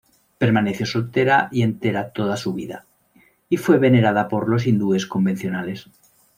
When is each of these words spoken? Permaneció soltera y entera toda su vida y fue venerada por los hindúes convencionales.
Permaneció 0.39 0.87
soltera 0.87 1.47
y 1.51 1.61
entera 1.61 2.09
toda 2.09 2.35
su 2.35 2.55
vida 2.55 2.87
y 3.49 3.57
fue 3.57 3.77
venerada 3.77 4.29
por 4.29 4.49
los 4.49 4.65
hindúes 4.65 5.05
convencionales. 5.05 5.91